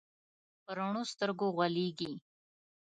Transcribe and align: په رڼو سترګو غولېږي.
په 0.63 0.71
رڼو 0.77 1.03
سترګو 1.11 1.47
غولېږي. 1.55 2.11